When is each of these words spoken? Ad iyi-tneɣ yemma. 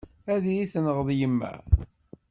Ad 0.33 0.43
iyi-tneɣ 0.51 0.97
yemma. 1.19 1.51